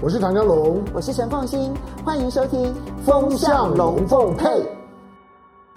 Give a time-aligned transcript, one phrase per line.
[0.00, 2.66] 我是唐江龙，我是陈凤新，欢迎收听
[3.04, 4.46] 《风向龙凤配》。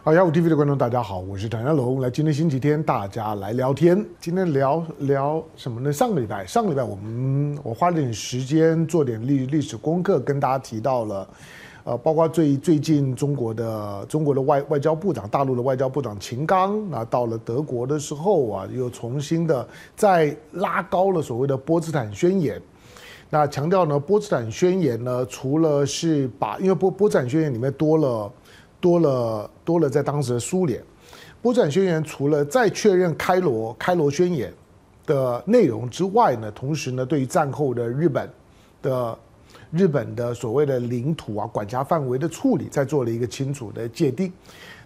[0.03, 1.99] 好，幺五 TV 的观众大家好，我是唐家龙。
[1.99, 4.05] 来，今天星期天，大家来聊天。
[4.19, 5.91] 今天聊聊什么呢？
[5.91, 11.27] 上个礼拜，上个礼拜我们我花了点时间做点历历史功课，跟大家提到了，
[11.83, 22.61] 呃，包括最最近中国的中国的外外交部长，大陆的外交部长秦刚，那到了德国的时候啊，又重新的再拉高了所谓的波茨坦宣言。
[23.33, 28.31] 那强调呢，波茨坦宣言呢，除了是把，因为波波茨坦宣言里面多了
[28.81, 30.83] 多了多了，在当时的苏联，
[31.41, 34.53] 波茨坦宣言除了再确认开罗开罗宣言
[35.05, 38.29] 的内容之外呢，同时呢，对于战后的日本
[38.81, 39.17] 的
[39.71, 44.29] 日本的所谓的领土啊、管辖范围的处理，再做了一个清楚的界定。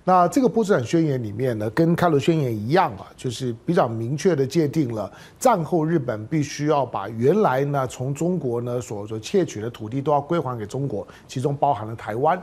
[0.07, 12.39] 那这个波茨坦宣言里面呢，跟开罗宣言一样啊，就是比较明确的界定了战后日本必须要把原来呢从中国呢所所窃取的土地都要归还给中国，其中包含了台湾。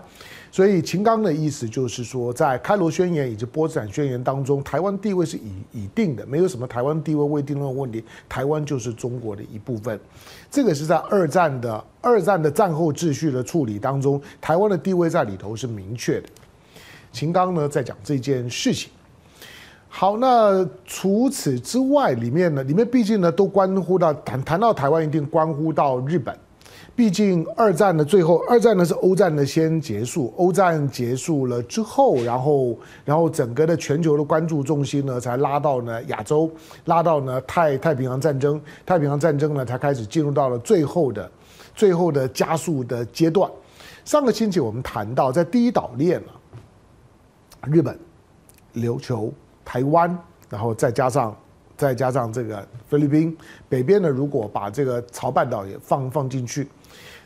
[0.50, 9.98] 所以秦刚的意思就是说，在开罗宣言以及波茨坦宣言当中，台湾地位是已已定的，没有什么台湾地位未定论问题，台湾就是中国的一部分。
[10.50, 16.28] 这个是在二战的二战的战后秩序的处理当中，台湾的地位在里头是明确的。
[17.12, 18.90] 秦刚呢在讲这件事情。
[19.88, 26.34] 好，那除此之外，里面呢，里面毕竟呢都关乎到谈谈到台湾，一定关乎到日本。
[26.96, 36.50] 毕竟二战的最后，二战呢是欧战的先结束，欧战结束了之后，然后然后整个的全球的关注重心呢才拉到呢亚洲，
[36.86, 41.30] 拉到呢太太平洋战争，太平洋战争呢才开始进入到了最后的
[41.74, 43.50] 最后的加速的阶段。
[44.04, 46.41] 上个星期我们谈到，在第一岛链了。
[47.70, 47.98] 日本、
[48.74, 49.32] 琉球、
[49.64, 50.16] 台湾，
[50.48, 51.36] 然后再加上
[51.76, 53.36] 再加上这个菲律宾
[53.68, 56.68] 北边呢，如果把这个朝半岛也放放进去，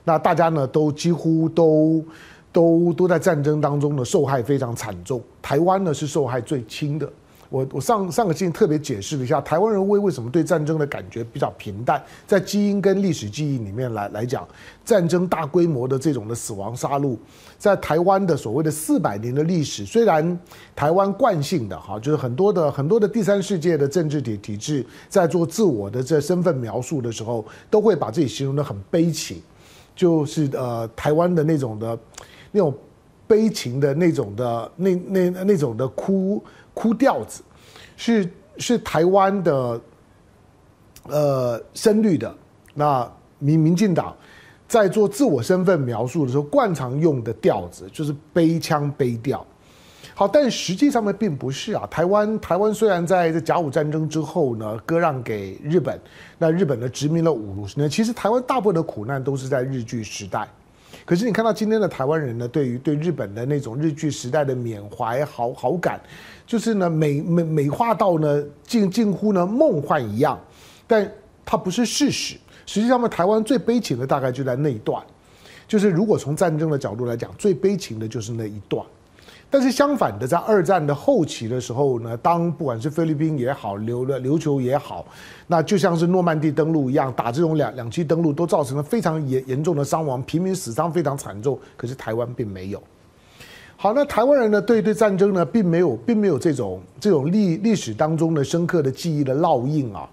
[0.05, 2.05] 那大家呢都几乎都
[2.53, 7.11] 都都在战争当中呢受害非常惨重，台湾呢是受害最轻的。
[7.49, 14.47] 我我上上个星期特别解释了一下，台湾人为为什么对战争的感觉比较平淡，在基因跟历史记忆里面来来讲，
[14.85, 17.17] 战争大规模的这种的死亡杀戮，
[17.57, 20.39] 在台湾的所谓的四百年的历史，虽然
[20.75, 29.41] 台湾惯性的哈，就是很多的很多的第三世界的政治体体制，在做自我的这身份描述的时候，都会把自己形容得很悲情，
[29.95, 31.99] 就是呃台湾的那种的
[32.51, 32.75] 那种
[33.27, 36.43] 悲情的那种的那那那种的哭。
[36.77, 37.43] 哭调子，
[37.97, 39.81] 是是台湾的，
[41.05, 42.35] 呃，深绿的
[42.75, 44.15] 那民民进党
[44.69, 49.45] 在做自我身份描述的时候，惯常用的调子就是悲腔悲调。
[50.15, 51.87] 好，但实际上面并不是啊。
[51.91, 55.99] 台湾台湾虽然在这甲午战争之后呢，割让给日本，
[56.37, 60.47] 那日本呢殖民了五十年，其实台湾大部分的苦难都是在日据时代。
[61.07, 66.01] 可是你看到今天的台湾人呢，对于对日本的那种日剧时代的缅怀好好感，
[66.45, 70.39] 就是呢美美美化到呢近近乎呢梦幻一样，
[70.87, 71.09] 但
[71.45, 72.37] 它不是事实。
[72.67, 75.01] 实际上呢，台湾最悲情的大概就在那一段，
[75.69, 78.85] 就是如果从战争的角度来讲，最悲情的就是那一段。
[79.49, 85.07] 但是相反的，在二战的后期的时候呢，当不管是菲律宾也好，琉琉球也好，
[85.47, 91.59] 那就像是诺曼底登陆一样，打这种两两栖登陆，都造成了非常严严重的伤亡，平民死伤非常惨重。
[91.77, 92.83] 可是台湾并没有。
[93.77, 100.09] 好，那台湾人呢，对对战争呢，并没有并没有这种这种历历史当中的深刻的记忆的烙印啊，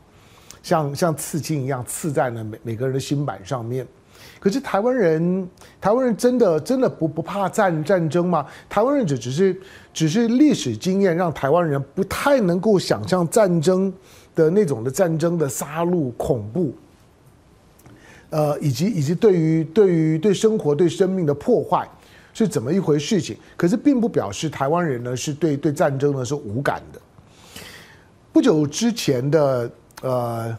[0.62, 3.86] 像像刺青一样刺在了每每个人的心板上面。
[4.40, 8.46] 可是台湾人，台湾人真的真的不不怕战战争吗？
[8.68, 9.62] 台湾人只只是
[9.94, 13.92] 只是历史经验让台湾人不太能够想象战争
[14.36, 16.76] 的那种的战争的杀戮恐怖，
[18.32, 21.88] 呃，以及以及对于对于对生活对生命的破坏
[22.34, 23.38] 是怎么一回事情？
[23.56, 27.00] 可是并不表示台湾人呢是对对战争呢是无感的。
[28.34, 30.58] 不久之前的呃，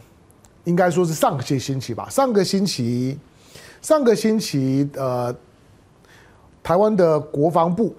[0.63, 3.19] 应该说是上个星星期吧，上个星期。
[3.85, 5.31] 上个星期，呃，
[6.63, 7.93] 台湾的国防部，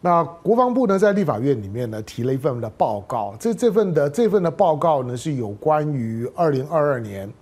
[0.00, 3.32] 那国防部呢，在立法院里面呢，提了一份的报告。
[3.38, 7.32] 这这份的这份的报告呢，是有关于二零二二年，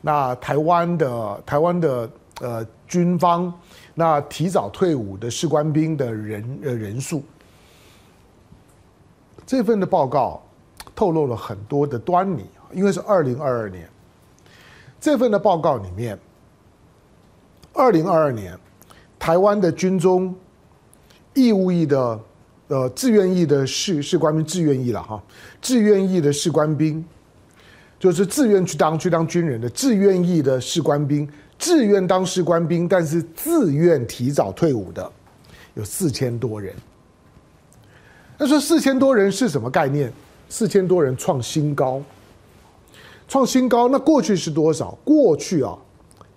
[0.00, 2.10] 那台湾的台湾的
[2.40, 3.54] 呃军方，
[3.94, 7.22] 那提早退伍的士官兵的人呃人数。
[9.46, 10.42] 这份的报告
[10.96, 13.88] 透露了很多的端倪，因为是二零二二年，
[15.00, 16.18] 这份的报告里面。
[17.78, 18.58] 二零二二年，
[19.20, 20.34] 台湾的军中
[21.32, 22.20] 义务役的
[22.66, 25.22] 呃志愿役的士士官兵，志愿役了哈，
[25.62, 27.04] 志愿役的士官兵，
[28.00, 31.26] 就是自愿去当去当军人的志愿役的士官兵，
[31.56, 35.08] 志愿当士官兵，但是自愿提早退伍的
[35.74, 36.74] 有四千多人。
[38.36, 40.12] 那说四千多人是什么概念？
[40.48, 42.02] 四千多人创新高，
[43.28, 43.88] 创新高。
[43.88, 44.98] 那过去是多少？
[45.04, 45.78] 过去啊，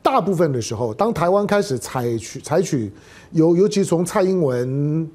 [0.01, 2.91] 大部分的时候，当台湾开始采取采取，
[3.31, 5.09] 尤尤其从蔡英文，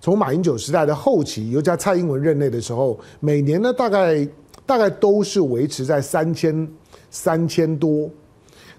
[0.00, 4.26] 从马英九时代的后期，尤其在蔡英文任内的时候，每年呢大概
[4.64, 6.68] 大概都是维持在三千
[7.10, 8.08] 三千多。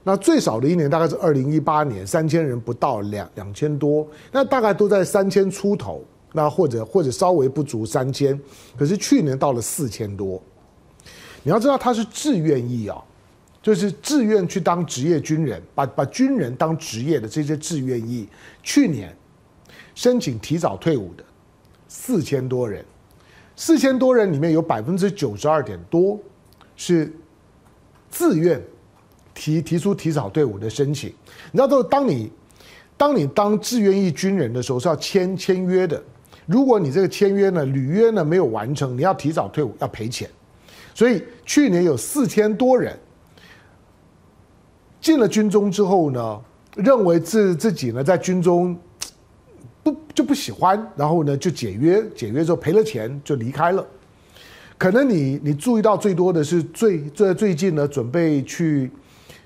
[0.04, 6.04] 那最少的一年大概是二零一八年，三千人不到两两千多，那大概都在三千出头。
[6.34, 8.40] 那或者或者稍微不足三千，
[8.80, 10.42] 可是去年到了四千多。
[11.44, 13.04] 你要知道他是志愿役啊，
[13.62, 18.28] 就是志愿去当职业军人，把把军人当职业的这些志愿役，
[18.64, 19.16] 去年
[19.94, 21.24] 申请提早退伍的
[21.88, 22.84] 四千多人，
[23.56, 26.20] 四千多人里面有百分之九十二点多
[26.76, 27.14] 是
[28.10, 28.60] 自愿
[29.34, 31.14] 提提出提早退伍的申请。
[31.52, 32.32] 你知道，都当你
[32.98, 36.02] 当你当志愿役军人的时候是要签签约的。
[36.48, 40.28] 如果你这个签约呢，履约呢没有完成，你要提早退伍要赔钱，
[40.96, 42.98] 所以去年有四千多人
[45.02, 46.40] 进了军中之后呢，
[46.76, 48.78] 认为自自己呢在军中
[49.84, 53.86] 不就不喜欢，然后呢就解约，解约之后赔了钱就离开了。
[54.78, 58.90] 可能你你注意到最多的是最最最近呢准备去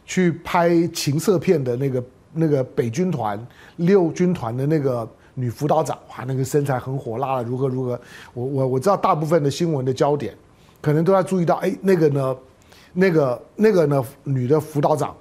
[0.05, 2.03] 去拍情色片的那个
[2.33, 3.43] 那个北军团
[3.77, 5.09] 六军团的那个。
[5.37, 7.99] 女辅导长哇，那个身材很火辣的，如何如何？
[8.33, 10.33] 我我我知道大部分的新闻的焦点，
[10.79, 12.37] 可能都要注意到，哎，那个呢，
[12.93, 15.13] 那个那个呢，女的辅导长，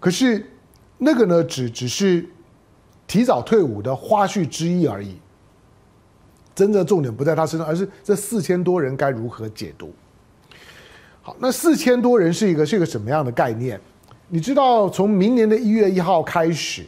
[0.00, 0.50] 可是
[0.96, 2.24] 那个呢，只只是
[3.06, 5.16] 提早退伍的花絮之一而已。
[6.54, 9.92] 真正重点不在他身上，而是这四千多人该如何解读？
[11.22, 13.80] 好，那四千多人是一个是一个什么样的概念？
[14.28, 16.84] 你知道，从明年的一月一号开始，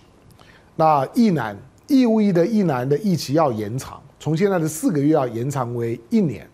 [0.76, 1.56] 那役男。
[1.92, 6.48] 义务役的役男的役期要延长，从现在的四个月要延长为一年，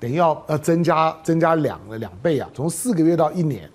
[0.00, 2.48] 等于要要增加增加两了两倍啊！
[2.54, 3.68] 从四个月到一年，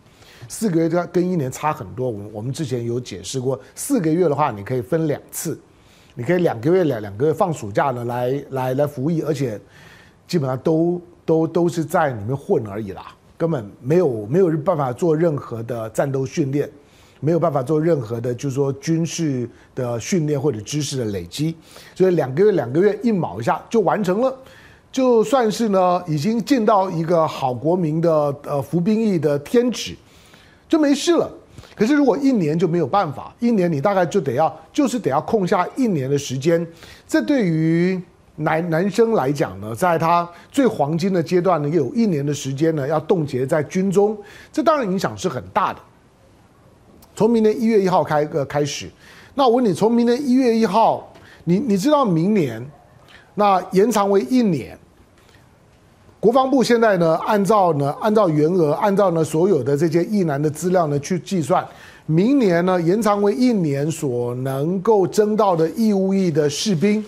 [0.48, 2.10] 四个月跟跟一年差很多。
[2.10, 5.60] 我我们之前有解释过，四个月的话，你可以分两次，
[6.16, 9.60] 你可以两个月两两个月放暑假呢来来来服役，而且
[10.28, 16.70] 基本上都都都是在里面混而已啦，根本没有没有办法做任何的战斗训练。
[17.20, 21.56] 没有办法做任何的，就是说军事的训练或者知识的累积，
[21.96, 24.32] 所以两个月两个月一卯一下就完成了，
[24.92, 28.12] 就算是呢已经尽到一个好国民的
[28.44, 29.96] 呃服兵役的天职，
[30.68, 31.32] 就没事了。
[31.76, 36.66] 可是如果一年就没有办法，一年你大概就得要就是得要空下一年的时间，
[37.08, 38.02] 这对于
[38.36, 44.18] 男男生来讲呢，在他最黄金的阶段呢，有一年的时间呢要冻结在军中，
[44.52, 45.80] 这当然影响是很大的。
[47.16, 48.88] 从明年一月一号开个开始，
[49.34, 51.12] 那我问你，从明年一月一号，
[51.44, 52.64] 你你知道明年，
[53.34, 54.78] 那延长为一年，
[56.20, 61.66] 国防部现在呢，按照呢，按照原额，按照呢所有的这些役男的资料呢去计算，
[62.06, 67.04] 明年呢延长为一年所能够征到的义务役的士兵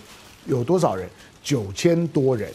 [0.46, 1.08] 有多少人？
[1.42, 2.48] 九千多人。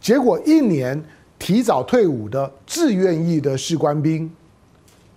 [0.00, 1.00] 结果一年
[1.38, 4.30] 提早退伍的志愿役的士官兵、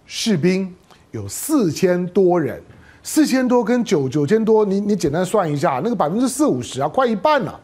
[0.05, 0.73] 士兵。
[1.11, 2.61] 有四千多人，
[3.01, 7.57] 四千多跟九九千多，你你简单算一下，那个百分之四五十啊，快一半了。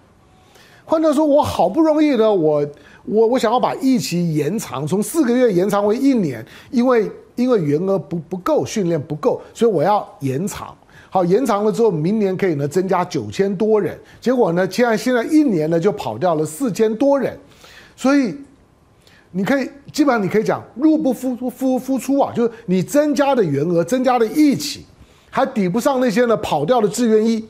[0.92, 2.68] 患者说，我好不容易的，我
[3.06, 10.76] 我我想要把疫期延长，从四个月延长为一年，因为因为员额不不够，训练不够，所以我要延长。
[11.10, 17.40] 好，延长了之后，明年可以呢增加九千多人，结果呢，现在现在一年呢就跑掉了四千多人，
[17.96, 18.36] 所以。
[19.34, 24.86] 你可以基本上你可以讲入不敷出敷敷出啊，就是你增加的员额、增加的役期，
[25.30, 27.46] 还抵不上那些呢跑掉的志愿役。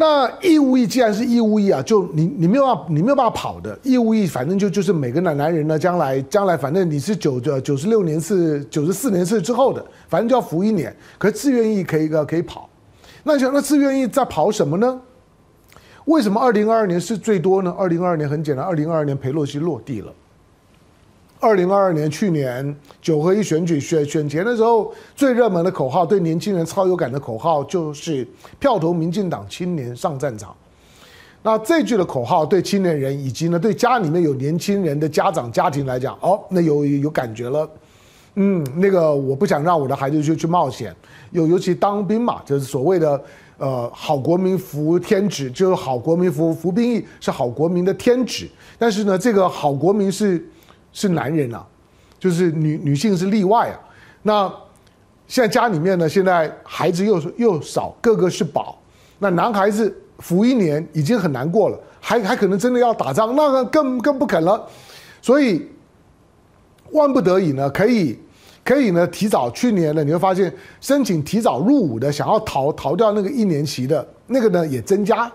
[0.00, 10.96] 那义务役既然是义务役啊，就你你没有办法你没有办法跑的义务役，反正就就是每个男男人呢，将来将来反正你是九九九十六年次、九十四年次之后的，反正就要服一年。
[11.18, 12.70] 可是自愿役可以个可以跑，
[13.24, 15.00] 那你想那自愿役在跑什么呢？
[16.04, 17.74] 为什么二零二二年是最多呢？
[17.76, 20.12] 二零二二年很简单，二零二二年裴洛西落地了。
[21.40, 28.26] 二零二二年去年九合一选举选选前的时候，最热门的口号，对年轻人超有感的口号就是
[28.58, 30.54] “票投民进党，青年上战场”。
[31.42, 37.68] 那这句的口号对青年人以及呢对家里面有年轻人的家长家庭来讲，哦，那有有感觉了。
[38.34, 40.94] 嗯，那个我不想让我的孩子去去冒险，
[41.30, 43.20] 尤尤其当兵嘛，就是所谓的。
[43.60, 48.48] 呃，好国民服天职，就是好国民服服兵役是好国民的天职。
[48.78, 50.48] 但是呢，这个好国民是
[50.92, 51.64] 是男人啊，
[52.18, 53.78] 就是女女性是例外啊。
[54.22, 54.52] 那
[55.26, 58.80] 现在家里面呢，现在孩子又又少，个个是宝。
[59.18, 64.66] 那男孩子服一年已经很难过了，还还可能真的要打仗，那个更更不肯了。
[65.20, 65.68] 所以
[66.92, 68.18] 万不得已呢，可以
[68.64, 69.50] 可以呢提早。
[69.50, 75.30] 去年呢，你会发现申请提早入伍的，想要逃逃掉那个一年期的那个呢也增加。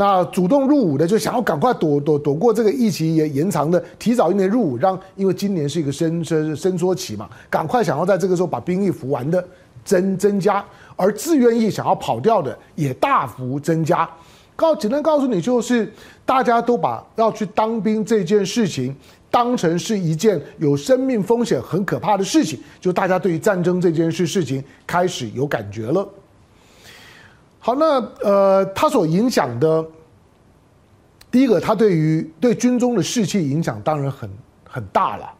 [0.00, 9.46] 那主动入伍的就想要赶快躲躲躲过这个疫情延延长的，提早一年入伍，让因为今年是一个伸伸伸缩期嘛，赶快想要在这个时候把兵役服完的
[9.84, 10.64] 增增加，
[10.96, 14.08] 而自愿意想要跑掉的也大幅增加。
[14.56, 15.92] 告简单告诉你，就是
[16.24, 18.96] 大家都把要去当兵这件事情
[19.30, 26.08] 当成是一件有生命风险很可怕的事情，就大家对于战争这件事事情开始有感觉了。
[27.62, 29.84] 好，那呃，它所影响的，
[31.30, 34.28] 第一个，它对于对军中的士气影响当然很
[34.66, 35.30] 很大了。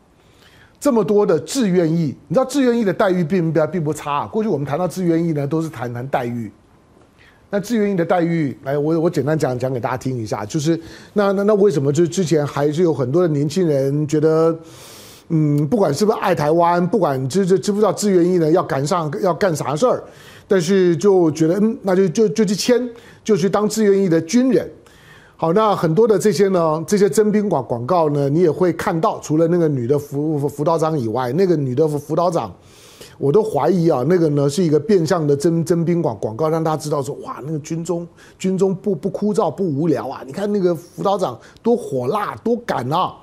[0.79, 4.27] 这么多的志愿役，你知道志愿役的待遇并不并不差。
[4.27, 6.50] 过去我们谈到志愿役呢，都是谈谈待遇。
[7.50, 10.79] 那志愿役的待遇，来，我我简单讲讲给大家听一下，就是
[11.15, 14.57] 那那那为什么就之前还是有很多的年轻人觉得，
[15.29, 20.05] 嗯，不管是不是爱台湾，不管知知知不知道志愿役呢要赶上要干啥事儿。
[20.50, 22.90] 但是就觉得嗯，那就就就去签，
[23.23, 24.69] 就去当志愿役的军人。
[25.37, 32.52] 好，那很多的这些呢，这些征兵广广告呢，你也会看到，除了那个女的辅辅导长以外，那个女的辅导长，
[33.16, 38.04] 我都怀疑啊，那个呢是一个变相的征征兵广广告，让大家知道说，哇，那个军中
[38.37, 43.14] 军中不不枯燥不无聊啊，你看那个辅导长多火辣多敢啊。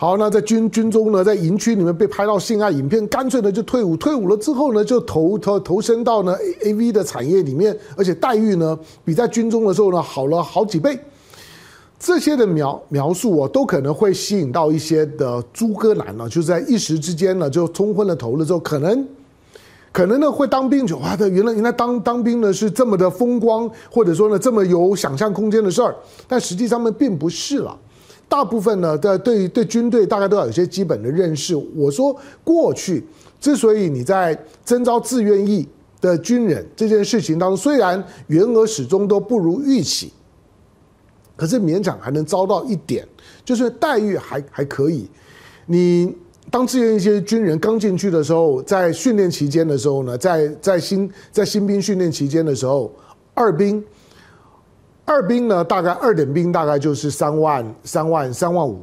[0.00, 3.94] 好，那在军军中呢，在营区里面被拍到性爱影片，干脆呢就退伍。
[3.98, 10.98] 退伍了之后呢，就投投投身到呢 A A V 的产业里面，而且待遇呢比在军中的时候呢好了好几倍。
[11.98, 19.06] 这些的描描述哦，都可能会吸引到一些的猪哥男呢，就是在一时之间呢就冲昏了头了之后，可能
[19.92, 25.94] 可能呢会当兵就哇的，原来原来当当兵呢是这么的风光，或者说呢这么有想象空间的事儿，
[26.26, 27.78] 但实际上呢并不是了。
[28.30, 31.56] 大部分呢，在对对军队大概都要有些基本的认识。
[31.74, 33.04] 我说过去
[33.40, 35.68] 之所以你在征召志愿役
[36.00, 40.12] 的军人这件事情当中，虽然员额始终都不如预期，
[41.34, 43.04] 可是勉强还能招到一点，
[43.44, 45.10] 就是待遇还还可以。
[45.66, 46.14] 你
[46.52, 52.94] 当志愿役一些军人刚进去的时候，在训练期间的时候呢，在在新在新兵训练期间的时候，
[53.34, 53.84] 二兵。
[55.04, 58.80] 二兵呢，大概二点兵大概就是三万三万三万五，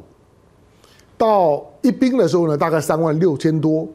[1.16, 3.88] 到一兵的时候呢，大概三万六千多。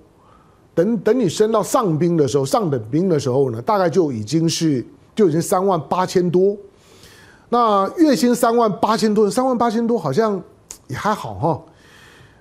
[0.75, 4.84] 等等你升到上兵的时候，上等兵的时候呢，大概就已经是
[5.15, 6.58] 就已经三万八千多。
[7.50, 10.42] 那月薪三万八千多，三万八千多好像
[10.89, 11.62] 也还好哈。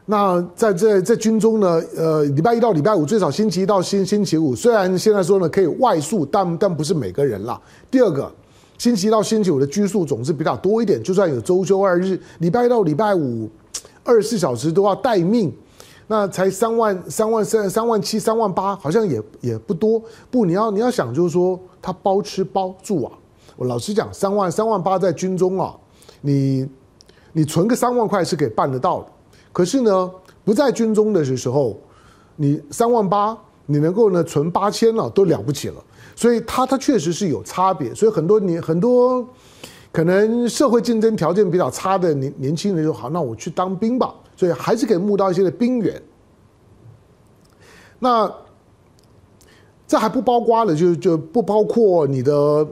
[0.06, 7.60] 那在在在军中呢，呃，礼拜一到礼拜五，最少星期一到星星期五，虽然现在说呢可以外宿，但但不是每个人啦。
[7.90, 8.32] 第二个。
[8.82, 13.48] 星期一到星期五的居宿总是比较多一点，就算有周休二日，礼拜到礼拜五，
[14.02, 15.54] 二十四小时都要待命，
[16.08, 20.02] 那才三万三万三三万七三万八，好像也也不多。
[20.32, 23.12] 不，你要你要想，就是说他包吃包住啊。
[23.54, 25.72] 我老实讲，三万三万八在军中啊，
[26.20, 26.68] 你
[27.32, 29.06] 你存个三万块是可以办得到的。
[29.52, 30.10] 可是呢，
[30.44, 31.78] 不在军中的时候，
[32.34, 35.76] 你三万八，你能够呢存八千了，都了不起了。
[36.14, 39.26] 所以它它确实是有差别，所以很多年很多
[39.90, 46.00] 可能社会竞争条件比较差的年年轻人就好，那我去当兵吧，所以还是可以募到一些的兵员。
[47.98, 48.30] 那
[49.86, 52.66] 这还不包括了，就就不包括你的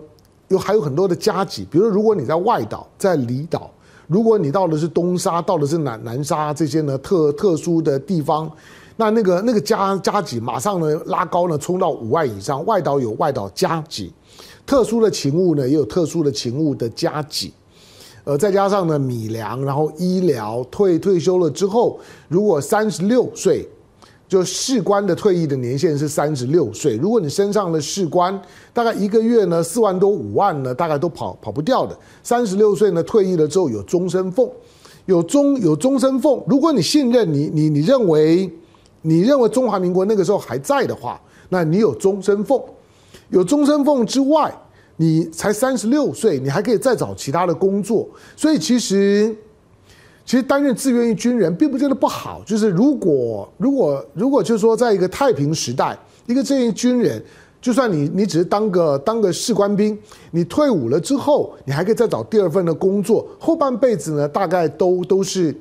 [0.48, 3.70] 有还有很多的加急，比如说如果你在外岛、在离岛，
[4.06, 8.50] 如果你到的是东沙、到的是南南沙这些呢特特殊的地方。
[9.00, 14.12] 那那个那个加加给马上呢拉高呢冲到五万以上，外岛有外岛加给，
[14.66, 17.50] 特殊的勤务呢也有特殊的勤务的加给，
[18.24, 23.66] 呃再加上呢米粮，然后医疗，退退休了之后，如果三十六岁，
[24.28, 28.38] 就士官的退役的年限是三十六岁，如果你升上了士官，
[28.74, 34.52] 大概一个月呢四万多五万呢大概都跑跑不掉的，三十六岁呢退役了之后有终身俸，
[35.06, 38.50] 有终有终身俸，如果你信任你你你认为。
[39.02, 42.62] 你认为中华民国那个时候还在的话，那你有终身俸，
[43.30, 44.54] 有终身俸之外，
[44.96, 48.06] 你才三十六岁，你还可以再找其他的工作。
[48.36, 49.34] 所以其实，
[50.26, 52.42] 其实担任志愿役军人并不见得不好。
[52.44, 57.22] 就是如果如果如果就是说，在一个太平时代，一个志愿军人，
[57.60, 59.98] 就算你你只是当个当个士官兵，
[60.30, 65.54] 你退伍了之后，你还可以再找第二份的工作，后半辈子呢，大概都都是。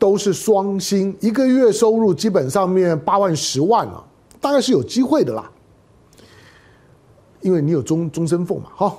[0.00, 4.02] 都是双薪，一个月收入基本上面八万十万了，
[4.40, 5.48] 大概是有机会的啦，
[7.42, 8.96] 因为你有终终身俸嘛，哈，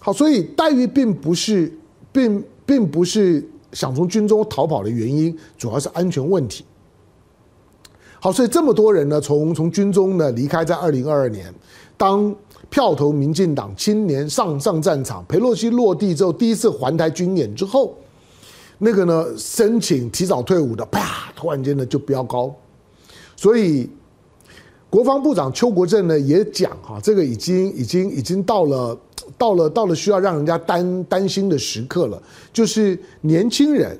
[0.00, 1.70] 好，所以待遇并不是
[2.10, 6.64] 并并不是想从军中逃跑的原因，主要是安全问题。
[8.18, 11.54] 好，所以这么多人呢，从从军中呢离开，在二零二二年，
[11.98, 12.34] 当
[12.70, 17.94] 票投民进党青年上上战场，裴洛西落地之后，第一次环台军演之后，
[18.78, 22.54] 那个呢申请提早退伍的，啪，突然间呢就飙高，
[23.36, 23.88] 所以
[24.90, 28.98] 国防部长邱国正呢也讲哈，这个已经已经已经到了
[29.38, 33.98] 到了到了需要让人家担担心的时刻了，就是年轻人。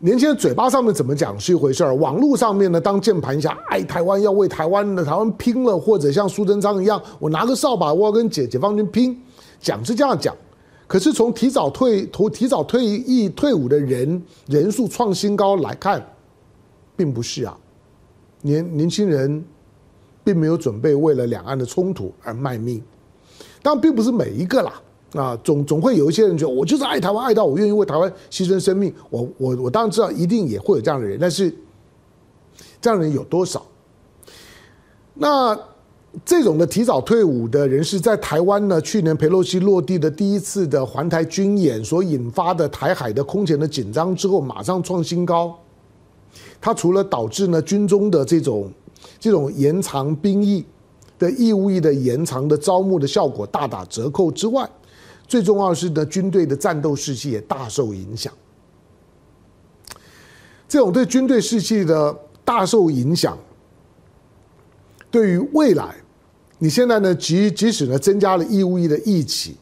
[0.00, 9.20] 年轻人嘴巴上面怎么讲是一回事儿，网络上面呢，当键盘侠，爱台湾要为台湾的台湾拼了，或者像苏贞昌一样，我拿个扫把，我要跟解解放军拼，
[9.58, 10.32] 讲是这样讲，
[10.88, 16.04] 可是从提早退提早退役退伍的人人数创新高来看，
[16.96, 17.56] 并不是啊，
[18.40, 19.44] 年年轻人
[20.24, 22.82] 并没有准备为了两岸的冲突而卖命，
[23.62, 24.82] 当然并不是每一个啦。
[25.14, 28.92] 啊，总总会有一些人觉得我就是爱台湾，爱到我愿意为台湾牺牲生命。
[29.08, 31.50] 我我我当然知道，一定也会有这样的人，但是
[32.80, 33.66] 这样的人有多少？
[35.14, 35.58] 那
[36.24, 45.58] 这种的提早退伍的人士，在台湾呢，去年裴洛西落地的第一次的环台军演所引发的台海的空前的紧张之后，马上创新高。
[46.60, 48.70] 它除了导致呢军中的这种
[49.20, 50.64] 这种延长兵役
[51.18, 54.68] 的义务役的延长的招募的效果大打折扣之外，
[55.26, 58.32] 最重要是呢，军队的战斗士气也大受影响。
[60.68, 63.38] 这种对军队士气的大受影响，
[65.10, 65.94] 对于未来，
[66.58, 69.54] 你现在呢，即即使呢增加了义务役的役期，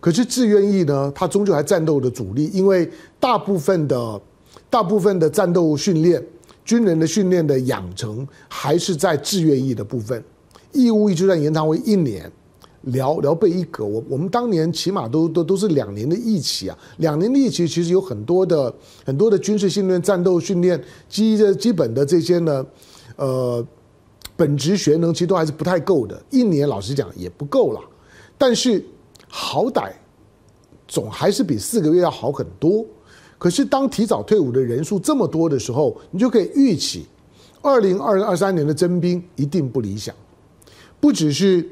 [0.00, 4.20] 可是志愿役呢，它终究还战斗的主力，因为大部分的
[4.68, 6.24] 大部分的战斗训练、
[6.64, 10.22] 军人的训练的养成，还是在志愿役的部分。
[10.72, 12.30] 义务役就算延长为一年。
[12.86, 22.66] 聊聊备一格，我我们当年起码都都都是两年的役期啊，两年的役期其实有很多的很多的军事训练、战斗训练基的基本的这些呢，
[23.14, 23.64] 呃，
[24.42, 27.80] 本职学能其实都还是不太够的，一年老实讲也不够了，
[28.36, 28.84] 但是
[29.28, 29.92] 好歹
[30.88, 32.84] 总还是比四个月要好很多。
[33.38, 37.06] 可是当提早退伍的人数这么多的时候，你就可以预期，
[37.60, 40.12] 二零二二三年的征兵一定不理想，
[40.98, 41.64] 不只是。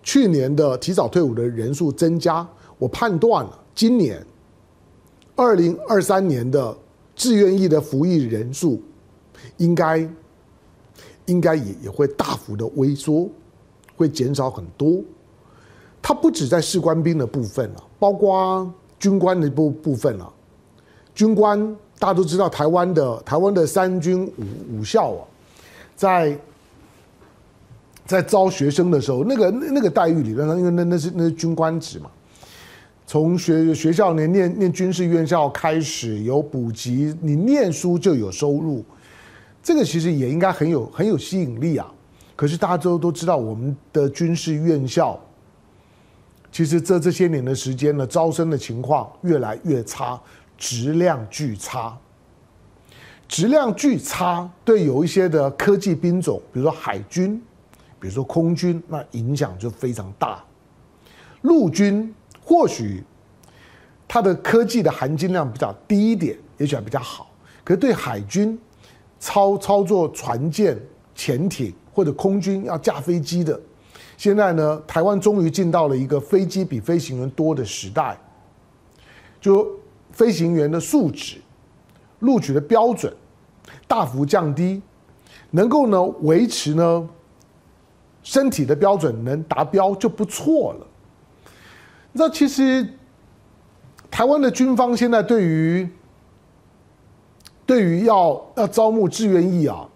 [0.00, 2.46] 去年的提早退伍的人数增加，
[2.78, 4.24] 我判断了今年
[5.36, 6.74] 二零二三年的
[7.14, 8.80] 志愿役的服役人数，
[9.58, 10.08] 应该
[11.28, 13.30] 应该也也会大幅的萎缩，
[13.96, 15.00] 会减少很多。
[16.02, 20.28] 它不止在士官兵的部分了，包括军官的部部分了。
[21.14, 21.58] 军官
[21.98, 25.22] 大家都知道，台湾的台湾的三军武武校啊，
[25.94, 26.38] 在。
[28.06, 32.08] 在招学生的时候，那个那个待遇理论上，因为那那是那是军官职嘛，
[33.06, 38.82] 从学学校念念念军事院校开始有补给，你念书就有收入，
[39.68, 41.92] 这个其实也应该很有很有吸引力啊。
[42.34, 45.20] 可是大家都都知道，我们的军事院校，
[46.50, 50.18] 其实这这些年的时间呢，招生的情况越来越差，
[50.56, 51.94] 质量巨差，
[53.28, 57.38] 质量巨差，对有一些的科技兵种，比如说海军。
[58.00, 60.42] 比如说空军，那影响就非常大。
[61.42, 63.02] 陆军或许
[64.06, 67.30] 它的科技的含金量比较低一点，也许还比较好。
[67.64, 68.58] 可是对海军
[69.18, 70.78] 操操作船舰、
[71.14, 73.60] 潜艇或者空军要驾飞机的，
[74.16, 78.18] 现在呢，台湾终于进到了一个飞机比飞行员多的时代，
[79.40, 79.68] 就
[80.12, 81.36] 飞行员的素质、
[82.20, 83.12] 录取的标准
[83.86, 84.80] 大幅降低，
[85.50, 87.08] 能够呢维持呢。
[88.20, 90.86] 身体的标准能达标就不错了。
[92.12, 92.86] 那，其实
[94.10, 95.88] 台湾的军方现在对于
[97.68, 99.86] 对于要要招募志愿役啊，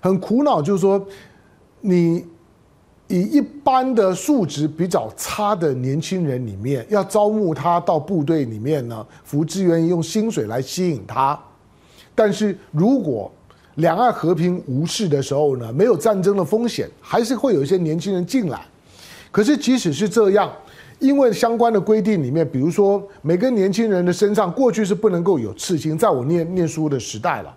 [0.00, 1.06] 很苦恼，就是说，
[1.82, 2.24] 你
[3.08, 11.38] 以一般的素质比较差的年轻人里面，要招募他到部队里面呢，服志愿役，用薪水来吸引他，
[12.14, 13.30] 但是如果
[13.74, 18.62] 两岸和平无事的时候呢，没有战争的风险，还是会有一些年轻人进来。
[19.30, 20.50] 可是即使是这样，
[21.00, 27.52] 因为相关的规定里面，比如说每个年轻人的身上过去是不能够有刺青，在我念念书的时代了，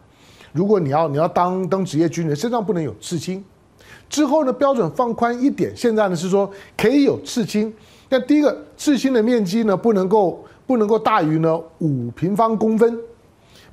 [0.53, 3.43] 如果你要你要当当职业军人，身上不能有刺青。
[4.09, 7.73] 之后呢，标准放宽一点，现在呢是说可以有刺青，
[8.07, 12.97] 但第一个刺青的面积呢不能够不能够大于呢五平方公分，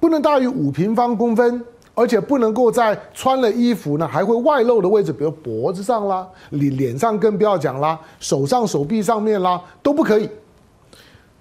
[0.01, 1.65] 不能大于五平方公分。
[2.01, 10.29] 而且不能够在穿了衣服呢还会外露的位置，比如脖子上啦、脸脸上更不要讲啦，手上手臂上面啦都不可以。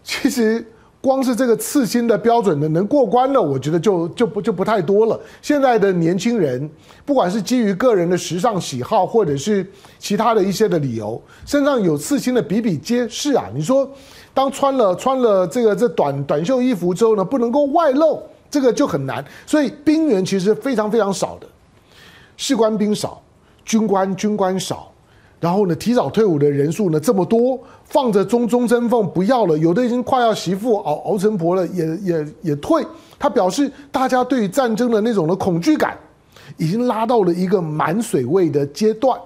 [0.04, 0.66] 其实。
[1.02, 5.18] 光是这个刺青的标准呢，能过关的，我觉得就就不就不太多了。
[5.42, 6.70] 现在的年轻人，
[7.06, 9.66] 不管是基于个人的时尚喜好，或者是
[9.98, 13.46] 其他的一些的理由，身上有刺青的比比皆是啊。
[13.56, 13.90] 你说，
[14.34, 19.24] 当穿了穿了这个这短短袖衣服之后呢，不能够外露，这个就很难。
[19.46, 21.48] 所以兵员其实非常非常少的，
[22.38, 23.22] 士官兵少，
[23.64, 24.92] 军官军官少。
[25.40, 32.86] 然后呢，提早退伍的人数呢这么多，放着终终身俸不要了，有的已经快要媳妇熬熬成婆了，也也也退。
[33.18, 35.98] 他表示，大家对于战争的那种的恐惧感，
[36.58, 39.18] 已经拉到了一个满水位的阶段。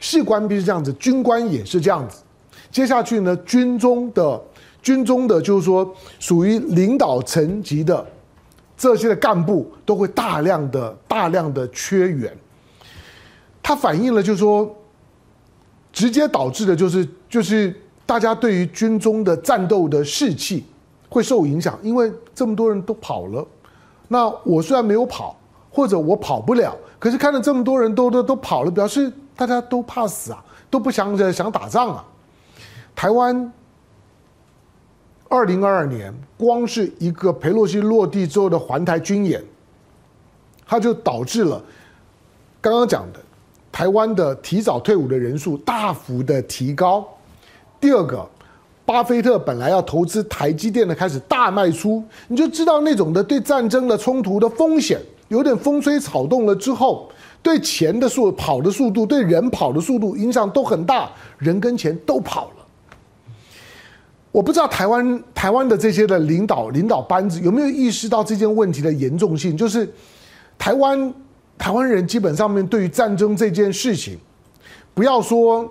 [0.00, 2.22] 士官兵是这样子，军官也是这样子。
[2.70, 4.40] 接下去呢，军中的
[4.80, 8.02] 军中的就是说，属于领导层级的
[8.82, 12.36] 这些的干部，都会大量的大量的缺员。
[13.62, 14.74] 它反映了就是说。
[15.94, 20.64] 直接导致的就是，就是大家对于军中的战斗的士气
[21.10, 23.46] 会受影响，因为这么多人都跑了，
[24.08, 25.36] 那我虽然没有跑，
[25.70, 32.02] 或者我跑不了，可是看到这么多人都都都跑了，表示大家都怕死啊，都不想着想打仗啊。
[32.96, 33.52] 台湾
[35.32, 39.42] 二零二二年，光是一个裴洛西落地之后的环台军演，
[40.66, 41.58] 它就导致了
[42.60, 43.20] 刚刚讲的。
[43.72, 47.02] 台湾的提早退伍的人数大幅的提高。
[47.80, 48.28] 第二个，
[48.84, 57.10] 巴菲特本来要投资台积电的开始大卖出，你就知道那种的对战争的冲突的风险，有点风吹草动了之后，
[57.42, 62.61] 对钱的速跑的速度，对人跑的速度影响都很大，人跟钱都跑了。
[64.32, 69.88] 我不知道台湾台湾的这些的领导领导班子有没有意识到这件问题的严重性，就是
[70.58, 71.14] 台湾。
[71.58, 74.18] 台湾人基本上面对于战争这件事情，
[74.94, 75.70] 不要说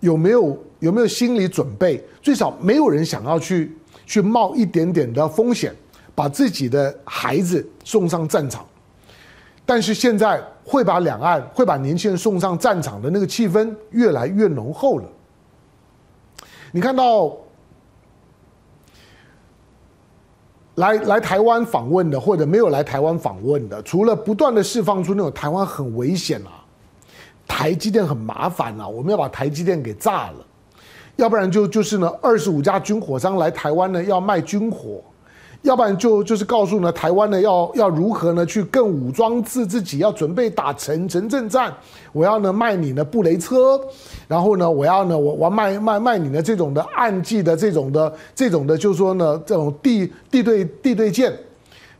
[0.00, 5.72] 有没有有没有心理准备，最少没有人想要去去冒一点点的风险，
[6.16, 8.66] 把自己的孩子送上战场。
[9.64, 15.04] 但是现在会把两岸会把年轻人送上战场的那个气氛越来越浓厚了。
[16.72, 17.36] 你看到。
[20.76, 26.64] 来来台湾访问的，或者没有来台湾访问的，除了不断的释放出那种台湾很危险啊，
[27.46, 30.46] 台积电很麻烦啊，我们要把台积电给炸了，
[31.16, 35.02] 要不然就就是呢，二十五家军火商来台湾呢要卖军火。
[35.62, 41.70] 要不然就就是告诉呢，台湾呢要要如何呢去更武装自自己，要准备打城城镇战。
[42.12, 43.78] 我要呢卖你的布雷车，
[44.26, 51.30] 然后呢我要呢我我卖卖卖你的这种的岸基的这种的这种的，就是说呢这种地地对地对舰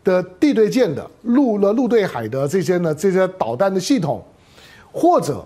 [0.03, 4.25] 的地对舰的陆了陆对海的这些呢这些导弹的系统，
[4.91, 5.45] 或者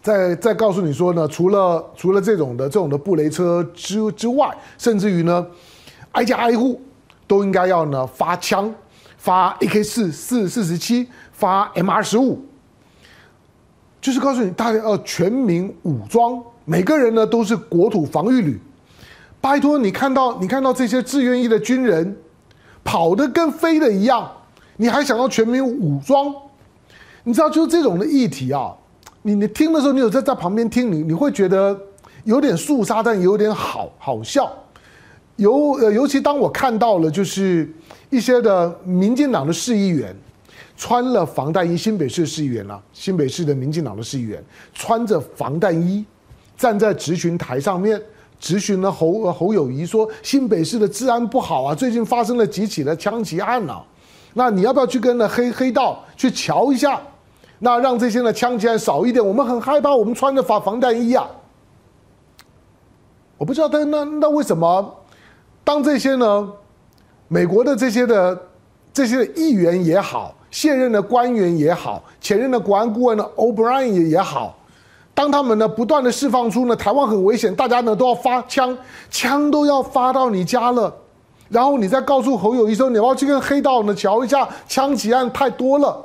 [0.00, 5.44] 再再告诉你说呢，除了除了这种的这种的布雷车之之外，甚至于呢。
[6.12, 6.80] 挨家挨户
[7.26, 8.74] 都应该要呢发枪，
[9.16, 12.44] 发 AK 四四四十七，发 M 二十五，
[14.00, 18.60] 就是告诉你大家要全民武装，每个人呢都是国土防御旅。
[19.40, 22.16] 拜托你看到你看到这些志愿役的军人
[22.82, 24.28] 跑得跟飞的一样，
[24.76, 26.34] 你还想要全民武装？
[27.22, 28.74] 你知道就是这种的议题啊，
[29.22, 31.78] 你你听的时候，你有在在旁边听，你你会觉得
[32.24, 34.50] 有点肃杀，但有点好好笑。
[35.38, 37.72] 尤呃，尤其当我看到了，就是
[38.10, 40.12] 一些的民进党的市议员
[40.76, 44.42] 穿了防弹衣，新北市市议员啊，新北市的民进党的市议员
[44.74, 46.04] 穿着防弹衣
[46.56, 48.02] 站在质询台上面
[48.40, 53.80] 质询了侯侯友谊说，新北市的治安不好啊，最近发生了几起的枪击案啊，
[54.34, 57.00] 那你要不要去跟那黑黑道去瞧一下，
[57.60, 61.30] 那让这些呢枪击案少一点，我们很害怕，我们穿着防防弹衣啊，
[63.36, 64.96] 我不知道他那那为什么？
[65.68, 66.48] 当这些呢，
[67.28, 68.40] 美国的这些的
[68.90, 74.56] 这些的议员也好，现任的官员也好，前任的国安顾问呢，O'Brien 也也好，
[75.12, 78.74] 当他们呢不断的释放出呢台湾很危险，大家呢都要发枪，
[79.10, 80.90] 枪都要发到你家了，
[81.50, 86.02] 然后你再告诉侯友宜说，你要去跟黑道呢瞧一下，枪击案太多了。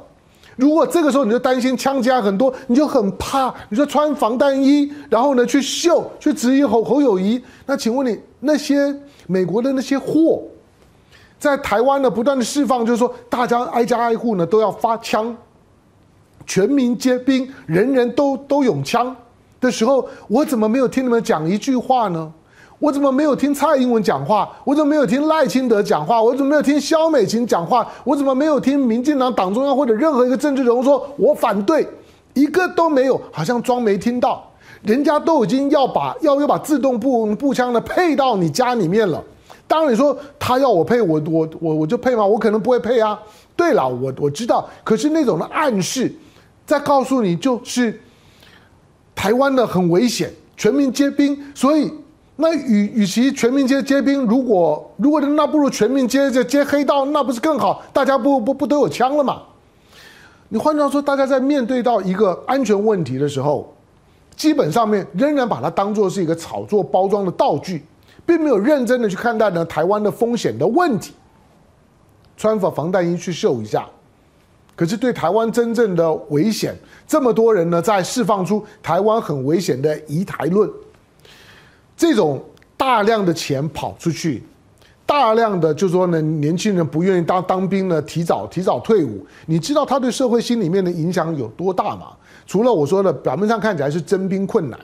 [0.58, 8.94] 如果这个时候你就担心枪击案很多，你就很怕，你就穿防弹衣，然后呢去秀，去质疑侯侯友宜，那请问你那些？
[9.28, 10.42] 美国的那些货，
[11.40, 15.36] 在台湾呢不断的释放，就是说大家挨家挨户呢都要发枪，
[16.46, 19.16] 全民皆兵，人人都都有枪
[19.60, 22.32] 的时候，我怎么没有听你们讲一句话呢？
[22.80, 24.50] 我怎么没有听蔡英文讲话？
[24.66, 26.22] 我怎么没有听赖清德讲话？
[26.22, 27.88] 我怎么没有听萧美琴讲话？
[28.04, 31.88] 我怎么没有听民进党党中央或者任何一个政治人物说我反对？
[32.34, 34.52] 一个都没有，好像装没听到。
[34.84, 39.24] 人家都已经要把要要把自动步步枪呢配到你家里面了。
[39.68, 42.26] 当然你说他要我配，我我我我就配吗？
[42.26, 43.20] 我可能不会配啊。
[43.56, 46.14] 对了，我我知道，可是那种的暗示，
[46.66, 48.00] 在告诉你就是
[49.16, 51.92] 台湾的很危险，全民皆兵，所以。
[52.36, 57.84] 那与与其全民皆皆兵，如果如果那不如全民皆皆皆黑道，那不是更好？
[57.94, 59.44] 大家不不不都有枪了吗？
[60.50, 63.72] 你换句话说，大家在面对到一个安全问题的时候，
[64.36, 67.84] 基本上面仍然把它当做是一个炒作包装的道具，
[68.26, 71.14] 并没有认真的去看待呢台湾的风险的问题。
[72.36, 73.88] 穿防防弹衣去秀一下，
[74.76, 76.76] 可是对台湾真正的危险，
[77.08, 80.70] 这么多人呢在释放出台湾很危险的疑台论。
[81.96, 82.44] 这种
[82.76, 84.44] 大量的钱跑出去，
[85.06, 89.24] 大量的就说呢，年轻人不愿意当当兵呢，提早提早退伍。
[89.46, 92.08] 你知道他对社会心里面的影响有多大吗？
[92.46, 94.80] 除了我说的表面上看起来是征兵困难，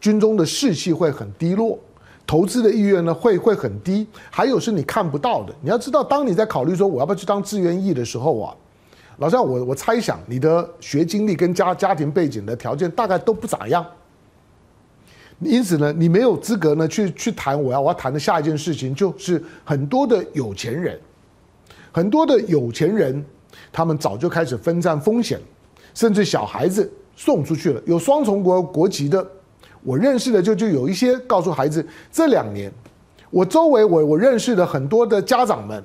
[0.00, 1.78] 军中的士气会很低落，
[2.26, 4.06] 投资的意愿呢会会很低。
[4.30, 5.54] 还有是你看不到的。
[5.60, 8.54] 你要知道，当你在考虑说我要不要去当志愿役的时候啊，
[9.18, 13.84] 老实讲，我我猜想你的学经历跟家家庭背景的条件大概都不咋样。
[15.40, 20.98] 因此呢，你没有资格呢去去谈我要我要谈的下一件事情，就是很多的有钱人，
[21.92, 23.24] 很多的有钱人，
[23.72, 25.40] 他们早就开始分散风险，
[25.98, 27.82] 甚至小孩子送出去了。
[27.84, 29.26] 有双重国国籍的，
[29.82, 32.72] 我认识的就就有一些告诉孩子，这两年
[33.30, 35.82] 我周围我我认识的很多的家长们，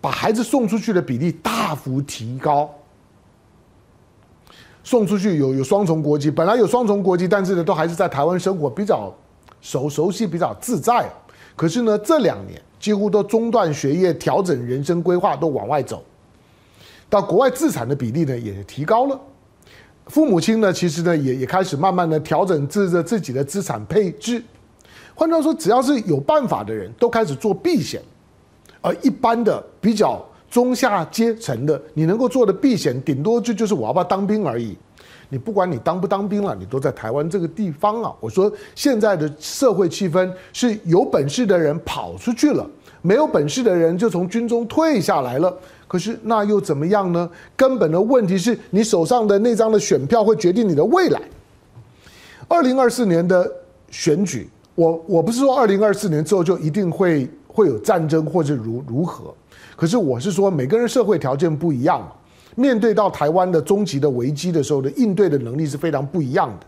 [0.00, 2.68] 把孩子送出去的比例大幅提高。
[4.82, 9.14] 送出去有有双重国籍，本来有双重国籍，但是呢，都还是在台湾生活比较
[9.60, 11.08] 熟熟悉，比较自在。
[11.54, 16.02] 可是呢，这两年几乎都中断学业，调整人生规划，都往外走。
[17.10, 19.20] 到国外自产的比例呢也提高了。
[20.06, 24.42] 父母亲呢，其实呢也也开始慢慢的调整自着自己的资产配置。
[25.14, 28.00] 换句话说，只要是有办法的人都开始做避险，
[28.80, 30.24] 而一般的比较。
[30.50, 34.76] 中下阶层的，你能够做的避险，顶多就就是我要不要当兵而已。
[35.28, 38.12] 你不管你当不当兵了，你都在台湾这个地方啊。
[38.18, 42.68] 我说现在的社会气氛是有本事的人跑出去了，
[43.00, 45.56] 没有本事的人就从军中退下来了。
[45.90, 47.28] 可是那又怎么样呢？
[47.56, 51.20] 根本的问题是你手上的那张的选票会决定你的未来。
[52.46, 53.50] 二零二四年的
[53.90, 59.34] 选举，我我不是说二零二四年之后就一定会会有战争或者如如何。
[59.74, 62.12] 可是我是说，每个人社会条件不一样嘛，
[62.54, 66.66] 面对到台湾的终极的危机的时候的应对的能力是非常不一样的。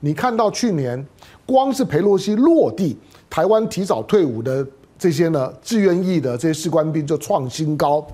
[0.00, 1.06] 你看到去年
[1.44, 2.96] 光是裴洛西落地，
[3.28, 4.66] 台湾提早退伍的
[4.98, 8.06] 这些呢，志愿役的这些士官兵就创新高。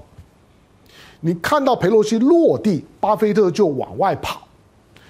[1.20, 4.46] 你看到佩洛西落地，巴菲特就往外跑，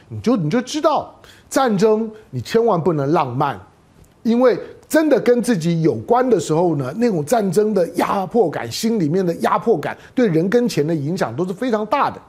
[0.09, 1.15] 你就你就知道
[1.49, 3.61] 战争你千万不能浪漫，
[4.23, 4.59] 因为。
[4.91, 12.21] 真的跟自己有关的时候呢，那种战争的压迫感，心里面的压迫感，对人跟钱的影响都是非常大的。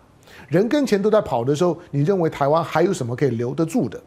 [0.48, 4.00] 人跟钱都在跑的时候，你认为台湾还有什么可以留得住的？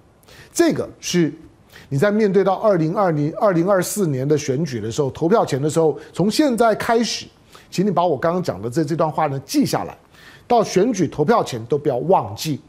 [0.52, 1.32] 这个是
[1.88, 7.26] 你在面对到二零二零二零二四年的选举的时候，投票前的时候，从现在开始，
[7.74, 9.98] 请你把我刚刚讲的这这段话呢记下来，
[10.46, 12.60] 到选举投票前都不要忘记。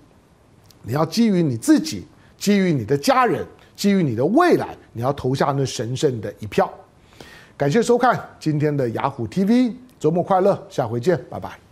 [0.82, 2.08] 你要基于你自己，
[2.40, 3.46] 基于你的家人。
[3.76, 6.68] 基于你的未来，你要投下那神圣的一票。
[7.56, 11.65] 感谢收看今天的雅虎 TV，周末快乐，下回见，拜拜。